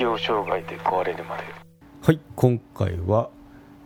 [0.00, 1.42] 適応障害で壊れるまで。
[2.00, 3.28] はい今回は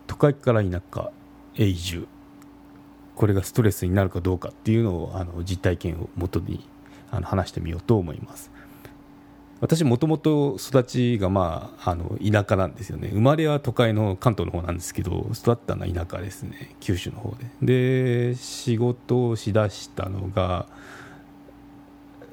[0.06, 1.10] 都会から田舎
[1.56, 2.06] へ移住。
[3.16, 6.68] これがストレスになるかどうかっていうのをあの実体験をもとに
[7.10, 8.52] あの話してみようと思います。
[9.60, 13.08] 私もともと育ちが、まあ、あの田舎なんですよね。
[13.08, 16.76] 生まれは都会の関東の方なんですけど育ったのは田舎ですね。
[16.78, 18.28] 九州の方で。
[18.30, 20.68] で仕事をしだしたのが、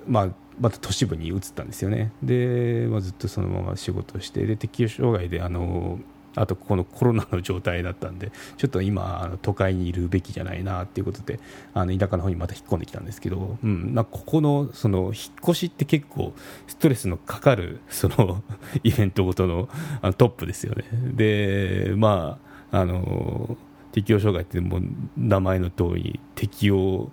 [0.05, 0.29] まあ、
[0.59, 5.99] また都市部に移ったんですよねで、まあ、ずっとそのまま仕事してで適応障害であの
[6.35, 11.39] あとこのコロナの状態だったんでちょっと今都会にいるべきじゃないなっていうことで
[11.73, 16.33] あの田舎の方にまた引っ込んできたんですけど、うん、なここのその引っ越しって結構
[16.67, 18.43] ストレスのかかるその
[18.83, 19.67] イベントごとの
[20.01, 20.85] あのトップですよね。
[21.13, 22.39] でま
[22.71, 23.57] ああの
[23.91, 24.83] 適応障害ってもう
[25.17, 27.11] 名前の通り適応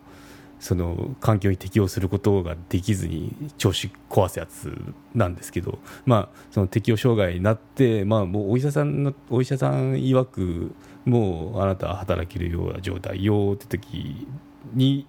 [0.61, 4.77] その環境に適応することができずに調子壊すやつ
[5.15, 10.73] なんですけど、まあ、その適応障害になって、まあ、もうお医者さんのお医者さん曰く
[11.05, 14.27] もうあなたは働けるような状態よって時
[14.75, 15.07] に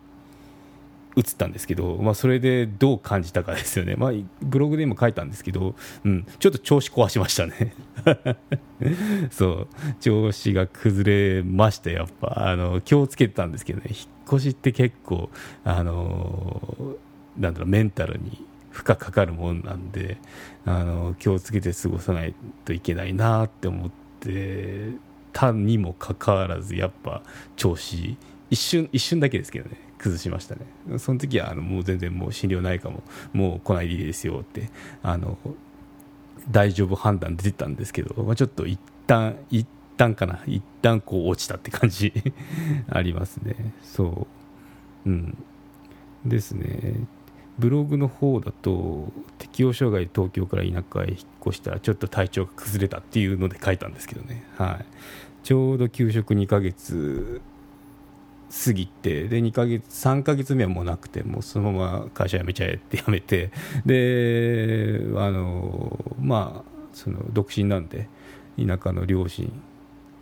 [1.18, 7.74] 映ったんですけど、まあ、それでどう感じたかですよね、まあ、ブログでも書いたんですけど、うん、ちょっと調子壊しましたね。
[9.32, 9.68] そう
[10.00, 12.50] 調子が崩れましたやっぱ。
[12.50, 13.92] あの気をつけてたんですけどね。
[14.30, 15.30] 越しって結構
[15.64, 16.98] あの
[17.38, 20.18] なんだろうメンタルに負荷かかるもんなんで
[20.66, 22.36] あの気をつけて過ごさない
[22.66, 24.92] といけないなって思って
[25.34, 27.24] たにもかかわらずやっぱ
[27.56, 28.18] 調子
[28.50, 30.62] 一瞬一瞬だけですけどね崩しましたね。
[30.98, 34.70] その時はあのもう全然もう診療ないかももう来ないでいいですよって
[35.04, 35.38] あの
[36.50, 39.68] 大丈夫判断出てたんですけど、まあ、ちょっと一旦一
[40.00, 40.40] 旦かな。
[40.48, 42.14] 一旦こう落ちたって感じ。
[42.90, 43.74] ありますね。
[43.84, 44.28] そ
[45.06, 45.10] う。
[45.10, 45.38] うん。
[46.26, 46.96] ですね。
[47.60, 54.86] ブログの方だと適応障害東京から田舎へ引っ越したらちょっと体調が崩れたっていうので書いたんですけどね、はい、
[55.44, 57.42] ちょうど休職2ヶ月
[58.66, 63.52] 過ぎてで2ヶ月3ヶ月目はもうなくてもうそのまま会社辞めちゃえって辞めて
[63.86, 68.08] であのまあその独身なんで
[68.58, 69.52] 田舎の両親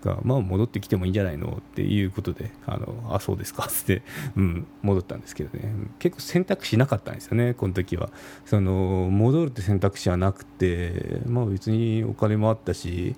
[0.03, 1.57] が、まあ、戻ってきてもいいんじゃないの？
[1.59, 3.63] っていうことで、あのあそうですか？
[3.69, 4.01] って、
[4.35, 8.09] うん、戻ったんですけどね、結構選択肢なかったんですよね、この時は。
[8.45, 13.15] その戻るって選択肢はなくて、まあ、別にお金もあったし、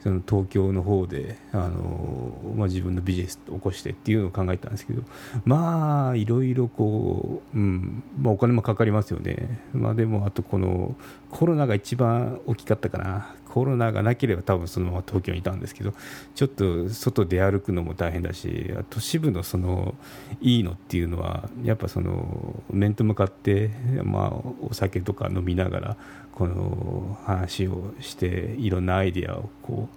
[0.00, 5.02] その東京の方であの、まあ、自分のビジネスを起こしてっていうのを考えたんですけど
[5.44, 10.94] まあいろいろこう、うんまあ、お金もかかりますよね、まあ、でもあとこの
[11.32, 13.34] コロナが一番大きかったかな。
[13.48, 15.94] コロナがなければ多分そのまま東京にいたんですけど
[16.34, 19.94] ちょっと外出歩くのも大変だし都市部のその
[20.40, 23.70] いいのっていうのはやっぱその面と向かって、
[24.04, 25.96] まあ、お酒とか飲みながら
[26.34, 28.26] この話をして
[28.58, 29.88] いろんなアイデアをこ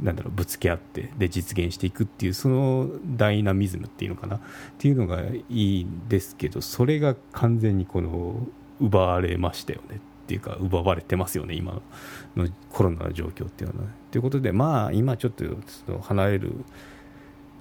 [0.00, 4.40] うなんだろうぶつけ合ってで実現していくっていうそのダイナミズムっていうのかなっ
[4.78, 8.46] ていうのがいいんですけどそれが完全にこの
[8.80, 10.00] 奪われましたよね。
[10.26, 11.80] っていうか奪われてますよね今
[12.34, 13.94] のコロナの状況っていうのは、ね。
[14.10, 15.44] ということでまあ今ちょっと
[16.00, 16.64] 離れる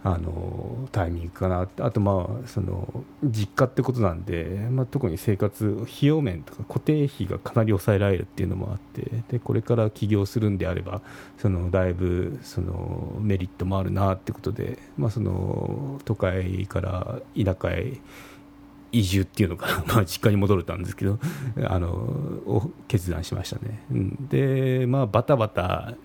[0.04, 11.02] あのタイミングかなあとまあその実家ってことなんで、まあ、特に生活費用面とか固定費がかなり抑えられるっていうのもあってでこれから起業するんであれば
[11.38, 17.94] そのだいぶそのメリットもあるなってことで、まあ、その都会から田舎へ
[19.00, 21.20] 移住っていうのかな、 まあ、実家に戻れたんですけど
[21.66, 23.84] あのを決断しましたね。
[23.92, 25.96] うん、でまあバタバタ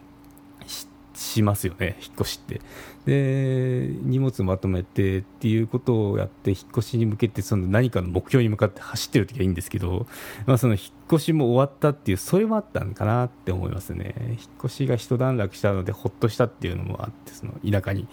[1.20, 2.60] しますよね、引っ越しって。
[3.04, 10.06] で、荷物まとめてっていうことをやって、引っ越しに向けてその何かの目標に向かって走ってる時はいいんですけど、
[10.46, 14.14] まあ、その引っ越しも終わったっていう、それもあったのかなって思いますね。
[14.30, 18.08] 引っ越しが一段落したので、ほっとしたっていうのもあって、その田舎に引っ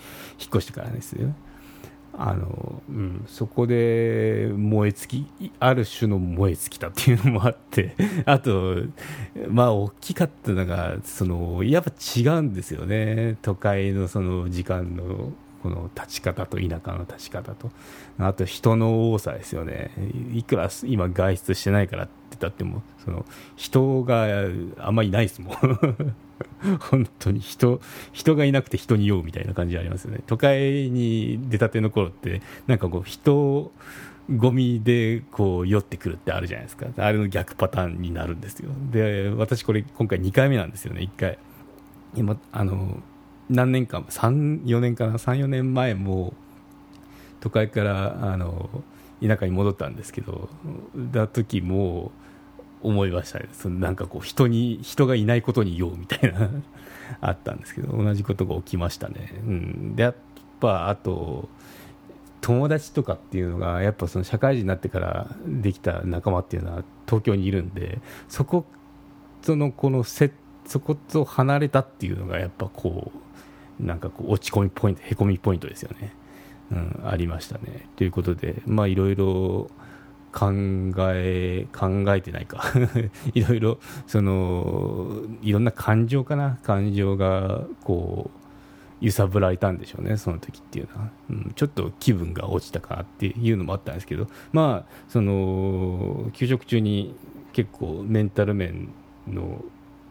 [0.49, 1.35] 越してからですよね。
[2.19, 7.95] あのうん、そこで燃え尽きある種の燃え尽きたっていうのもあって
[8.25, 8.77] あと、
[9.50, 13.38] まあ、大きかったのがそのやっぱ違うんですよね。
[13.44, 15.31] 都会のその時間の
[15.62, 17.69] この立ち方と田舎の立ち方と。
[18.18, 19.91] あと人の多さですよね。
[20.33, 23.25] いくら今外出してないからって言ったってもその
[23.56, 24.25] 人が
[24.80, 25.56] あんまりいないですもん。
[26.80, 27.80] 本当に人
[28.13, 30.22] 人がいなくて人に酔うみたいな感じがありますよね。
[30.28, 33.72] 都会に出たての頃ってなんかこう人
[34.36, 36.88] ゴミでこう酔ってくるってあるじゃないですか。
[36.98, 38.69] あれの逆パターンになるんですよ。
[38.92, 41.38] で私これ今回2回目なんですよね1回。
[42.16, 43.01] 今あの
[43.50, 46.34] 何年間34年かな？34年前も
[47.39, 48.69] 都会からあの
[49.25, 50.50] 田舎に戻ったんですけど
[50.95, 52.12] だ時も
[52.81, 53.50] 思いましたね。
[53.53, 56.50] そのなんかこう人に人がいないことに酔うみたいな。
[57.21, 60.15] あったんですけど同じことが起きましたね、うん、でやっ
[60.59, 61.47] ぱあと
[62.41, 68.65] 友達とかっていうのがやっぱその社会人になってからできた仲間っていうのは東京にいるんでそこ
[69.41, 70.31] とのこのせ
[70.65, 73.12] そこと離れたっていうのがやっぱこ
[73.79, 76.13] うなんかこう落ち込みポイントへこみポイントですよね、
[76.71, 77.88] うん、ありましたね。
[77.95, 79.69] ということでまあいろいろ
[80.38, 80.51] 考
[81.16, 82.62] え考えてないか。
[83.34, 86.60] いろいろそのいろんな感情かな。
[86.62, 97.16] 感情がこう揺さぶられたんでしょうね、その時っていうのは、うん、ちょっと気分が落ちたかなっていうのもあったんですけど、まあ、その給食中に
[97.54, 98.89] 結構メンタル面
[99.28, 99.63] の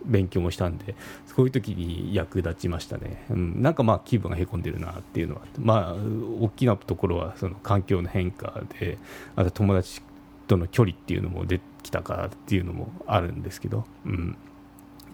[0.04, 0.94] 勉強もしたんで、
[1.26, 5.94] そういう時に役立ちましたね、うん、なんかまあ気分がへこんでるなっていうのは、まあ、
[6.40, 8.98] 大きなところはその環境の変化で、
[9.34, 10.00] あと友達
[10.46, 14.36] との距離っていうのも出てきたかっていうのもあるんですけど、うん、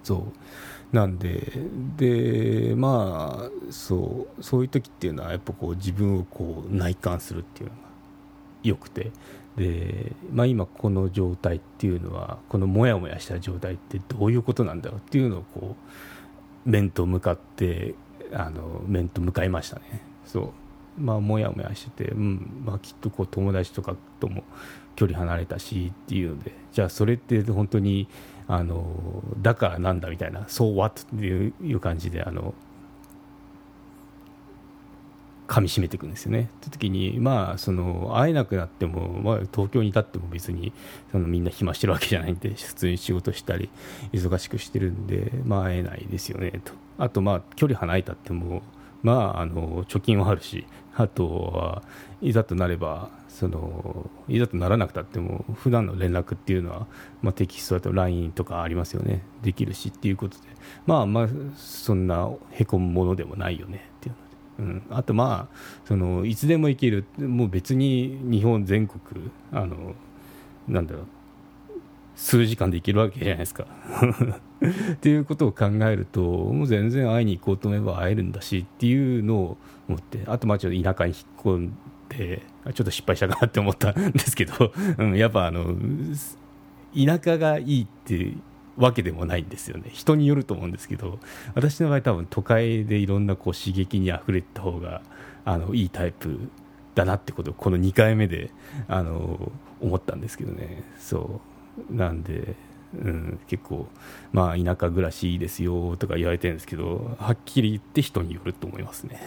[0.03, 0.95] そう。
[0.95, 1.51] なんで
[1.97, 4.43] でまあそう。
[4.43, 7.81] そういう時っていうのはやっぱこう自分をこう内観するっていうのが
[8.63, 9.11] よくて。
[9.57, 15.75] で、まあ、今この状態っていうのはこのモヤモヤした状態ってどういうことなんだろうっていうのをこ
[16.65, 17.93] う面と向かって
[18.31, 20.01] あの面と向かいましたね。
[20.25, 20.49] そう。
[20.97, 24.43] まあモヤモヤしてて、うんまあ、きっとこう友達とかとも
[24.95, 28.07] 距離離れたしっていうのでじゃあそれって本当に
[28.47, 32.53] あのだからなんだみたいな「そう what?」っていう感じであの
[35.47, 36.49] 噛みしめていくんですよね。
[36.57, 40.73] って時にまあその会えなくなっても、まあ、東京にいたっても別に
[41.11, 43.69] そのみんな暇してるわけじゃないんで普通に仕事したり
[44.13, 46.73] 忙しくしてるんで、まあ、会えないですよねと。
[46.97, 48.61] あとまあ距離離れたっても
[49.03, 50.65] まああの貯金はあるし
[50.95, 51.83] あとは
[52.21, 56.87] いざとなればそのいざとならなくたっても普段の連絡っていうのは、
[57.21, 59.23] まあ、テキストだと LINE とかありますよね。
[59.41, 60.43] できるしっていうことで。
[60.85, 61.27] まあまあ
[61.57, 63.89] そんなへこむものでもないよね。
[63.97, 64.11] ってい
[64.59, 65.55] うので、うん、あとまあ
[65.85, 69.95] そのいつでも行けるもう別に日本全国あの
[70.67, 71.05] なんだろう
[72.15, 73.65] 数時間で行けるわけじゃないですか。
[74.93, 79.57] っていうことを考えるともう全然会いに行こうと思えば会えるんだしっていうのを
[79.89, 81.77] 思ってあとまあちょっと田舎に引っ込ん
[82.07, 82.43] で
[82.73, 85.75] ちょっと失敗したかなって思ったんですけど、 うん、やっぱあの
[86.95, 88.33] 田舎がいいって
[88.77, 89.89] わけでもないんですよね。
[89.91, 91.19] 人によると思うんですけど
[91.55, 95.01] 私の場合多分都会でいろんなこう刺激にあふれた方が
[95.45, 96.49] あのいいタイプ
[96.95, 98.51] だなってことをこの2回目で
[98.87, 99.51] あの
[99.81, 100.83] 思ったんですけどね。
[100.97, 101.52] そう。
[101.89, 102.55] なんで
[102.95, 103.87] うん、結構、
[104.31, 109.19] まあ、田舎暮らしいいですよとか言われてるんですけど、はっきり言って人によると思いますね。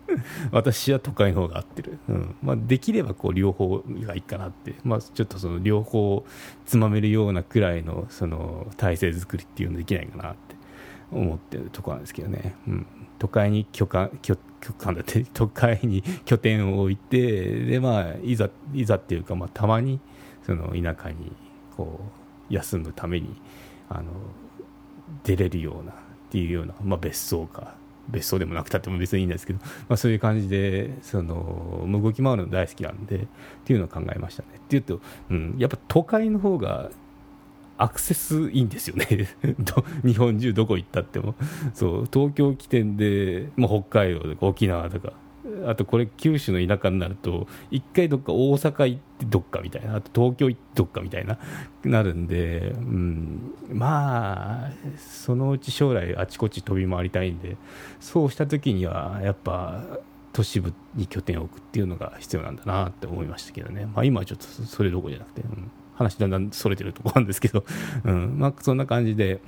[0.50, 1.98] 私は都会の方が合ってる。
[2.08, 6.24] うんまあ、できればこう両方がいいかなって、まあ、ちょっとその両方
[6.64, 10.56] つまめるようなくらいのその体制作りっていうのできないかなって
[11.10, 12.54] 思ってるところなんですけどね。
[12.66, 12.86] うん、
[13.18, 14.38] 都会に許可許
[14.78, 20.00] 可だって 都会に 拠点を置いてで、まあ、いざいざっていうか、まあ、たまに
[20.44, 21.32] その田舎に
[21.82, 22.00] こ
[22.50, 23.34] う休むために
[23.88, 24.04] あの
[25.24, 25.94] 出れるようなっ
[26.30, 27.74] ていうような、まあ、別荘か。
[28.08, 33.26] 別荘でもなくたっても別にいいんですけど、 まあ、そういう感じでその動き回るの大好きなんでっ
[33.64, 34.48] ていうのを考えましたね。
[34.56, 35.00] っていうと、
[35.30, 36.90] うん、やっぱ都会の方が
[37.78, 39.06] アクセスいいんですよね。
[40.04, 41.36] 日本中どこ行ったっても。
[41.74, 45.12] そう東京起点で、まあ、北海道とか沖縄とか
[45.66, 51.38] あとこれ九州の田舎になると一回どっか大阪行ってどっかみたいなあと東京行ってどっかみたいな
[51.84, 57.56] なるんで、うん、まあそのうち将来あちこち飛び回りたいんで
[58.00, 59.82] そうした時にはやっぱ
[60.32, 67.64] 都市部に拠点を置くっていうのが必要なんだなって思いましたけどね、まあ、今はちょっとそれどころじゃなくて、うん、話だんだんそれてるところなんですけど、
[68.04, 68.38] うん。
[68.38, 69.40] まあ、そんな感じで。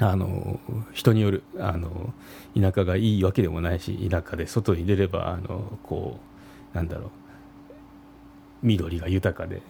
[0.00, 0.58] あの
[0.92, 2.12] 人によるあの
[2.58, 6.18] 田舎がいいわけでもないし田舎で外に出ればあのこ
[6.72, 7.10] うなんだろう
[8.62, 9.62] 緑が豊かで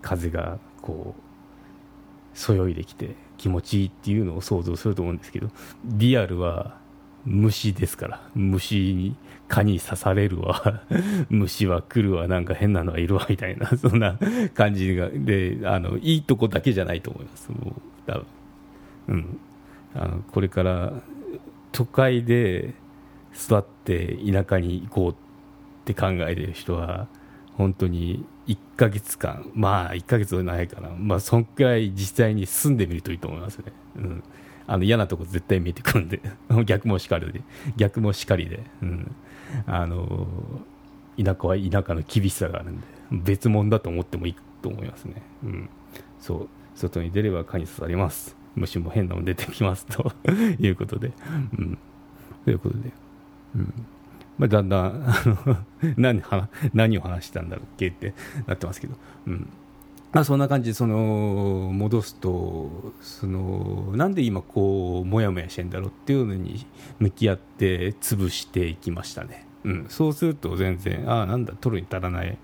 [0.00, 5.48] 風がこうそよいできて気持ちいいっていうのを想像すると思うんですけど
[5.84, 6.78] リアルは
[7.24, 8.20] 虫ですから。
[8.34, 9.16] 虫に
[9.48, 10.82] 蚊に刺されるわ。
[11.28, 12.26] 虫は来るわ。
[12.26, 14.18] なんか変なのがいるわみたいな そんな
[14.54, 15.10] 感じが。
[15.10, 17.50] であのいいとこだけじゃないと思います。
[17.50, 18.26] もう多分。
[19.08, 19.40] うん。
[19.98, 20.92] あのこれから
[21.72, 22.74] 都会で
[23.34, 25.14] 育って田舎に行こうっ
[25.84, 27.08] て考えてる人は
[27.56, 30.90] 本当に1ヶ月間まあ1ヶ月はないかな。
[30.90, 34.24] まあそんくらい実際に住んでみるといいと思いますね、うん、
[34.66, 36.20] あの嫌なとこ絶対見えてくるんで。
[36.64, 37.42] 逆もしかりで。
[37.76, 39.14] 逆もしかりで、うん、
[39.66, 40.28] あの
[41.16, 45.70] 田舎は田舎の厳しさがあるんで別物だと思ってもいいと思いますね、うん、
[46.20, 46.48] そう。
[46.76, 48.37] 外に出れば蚊に刺されます。
[48.58, 50.12] 虫も変なの出てきますと
[50.58, 51.12] いうことで、
[51.58, 51.78] うん、
[52.44, 52.92] ということで、
[53.56, 53.72] うん。
[54.38, 55.56] まあ、だんだんあの
[55.96, 56.22] 何
[56.72, 58.14] 何を話したんだろうっけって
[58.46, 58.94] なってますけど、
[59.26, 59.48] うん。
[60.12, 66.66] まあ、そんな感じでその戻すとそのなんで今こうもやもやしてんだろうっていうのに
[66.98, 72.38] 向き合って潰していきましたね、うん、そうすると全然ああなんだ取るに足らない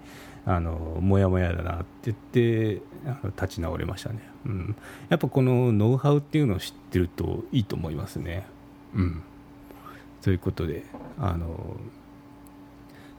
[0.46, 4.76] あのもやもやだなって言ってあの立ち直れましたね、うん、
[5.08, 8.46] やっぱこのノウハウっていうのを知ってるといいと思いますね。
[8.94, 9.22] うん。
[10.22, 10.84] ということで
[11.18, 11.76] あの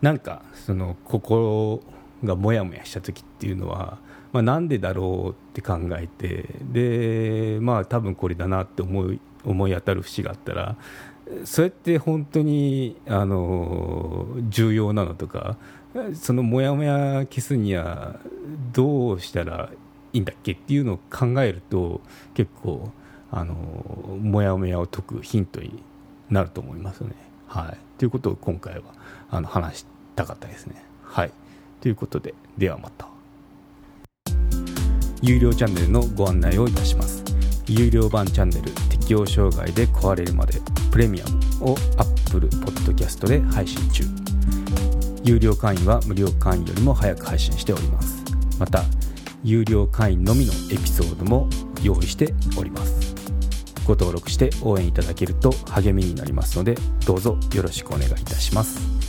[0.01, 1.81] なんかその心
[2.23, 3.99] がモヤモヤした時っていうのは、
[4.31, 10.75] まあ、なんでだろうって考えてでまあ多分これだなって思い思い当たる節があったら
[11.43, 15.57] それって本当にあの重要なのとか
[16.13, 18.19] そのモヤモヤ消すには
[18.73, 19.69] どうしたら
[20.13, 22.01] いいんだっけっていうのを考えると
[22.33, 22.91] 結構
[23.31, 23.55] あの
[24.21, 25.83] モヤモヤを解くヒントに
[26.29, 27.11] なると思いますね。
[27.47, 28.81] はい、ということを今回は
[29.29, 29.85] あの話し
[30.15, 30.83] たかったですね。
[31.03, 31.31] はい、
[31.81, 33.07] ということでではまた。
[35.21, 37.23] 有料チャンネルのご案内をいたします。
[37.67, 40.59] 有料版チャンネル適応障害で壊れるまで
[40.91, 41.25] プレミア
[41.61, 44.03] ムを Apple Podcast で配信中。
[45.25, 48.23] 有料会員は無料会員よりも早く配信しております。
[48.59, 48.83] また、
[49.43, 51.49] 有料会員のみのエピソードも
[51.83, 53.15] 用意しております。
[53.85, 59.04] ご登録して応援いただけると励みになりますのでどうぞよろしくお願いいたします